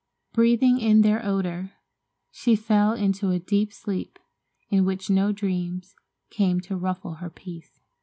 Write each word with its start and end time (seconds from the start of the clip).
Breathing 0.33 0.79
in 0.79 1.01
their 1.01 1.23
odor, 1.23 1.73
she 2.31 2.55
fell 2.55 2.93
into 2.93 3.29
a 3.29 3.37
deep 3.37 3.71
sleep, 3.71 4.17
in 4.67 4.83
which 4.83 5.11
no 5.11 5.31
dreams 5.31 5.93
came 6.31 6.59
to 6.61 6.75
ruffle 6.75 7.13
her 7.21 7.29
peace. 7.29 7.79